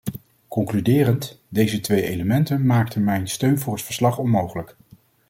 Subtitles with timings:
[0.47, 4.75] Concluderend, deze twee elementen maakten mijn steun voor het verslag onmogelijk.